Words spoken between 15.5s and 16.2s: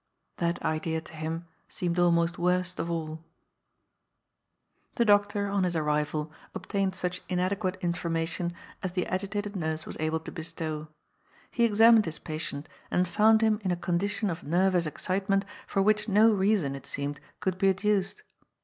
for which